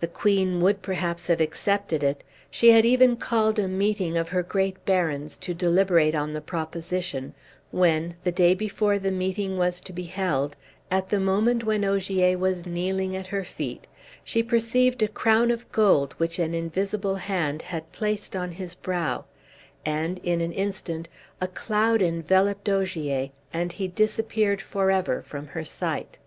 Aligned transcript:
The 0.00 0.08
queen 0.08 0.60
would 0.60 0.82
perhaps 0.82 1.28
have 1.28 1.40
accepted 1.40 2.02
it, 2.02 2.24
she 2.50 2.72
had 2.72 2.84
even 2.84 3.14
called 3.16 3.60
a 3.60 3.68
meeting 3.68 4.18
of 4.18 4.30
her 4.30 4.42
great 4.42 4.84
barons 4.84 5.36
to 5.36 5.54
deliberate 5.54 6.16
on 6.16 6.32
the 6.32 6.40
proposition, 6.40 7.32
when, 7.70 8.16
the 8.24 8.32
day 8.32 8.56
before 8.56 8.98
the 8.98 9.12
meeting 9.12 9.56
was 9.56 9.80
to 9.82 9.92
be 9.92 10.02
held, 10.02 10.56
at 10.90 11.10
the 11.10 11.20
moment 11.20 11.62
when 11.62 11.84
Ogier 11.84 12.36
was 12.36 12.66
kneeling 12.66 13.14
at 13.14 13.28
her 13.28 13.44
feet, 13.44 13.86
she 14.24 14.42
perceived 14.42 15.00
a 15.00 15.06
crown 15.06 15.52
of 15.52 15.70
gold 15.70 16.14
which 16.14 16.40
an 16.40 16.52
invisible 16.52 17.14
hand 17.14 17.62
had 17.62 17.92
placed 17.92 18.34
on 18.34 18.50
his 18.50 18.74
brow, 18.74 19.26
and 19.84 20.18
in 20.24 20.40
an 20.40 20.50
instant 20.50 21.06
a 21.40 21.46
cloud 21.46 22.02
enveloped 22.02 22.68
Ogier, 22.68 23.30
and 23.54 23.74
he 23.74 23.86
disappeared 23.86 24.60
forever 24.60 25.22
from 25.22 25.46
her 25.46 25.64
sight. 25.64 26.18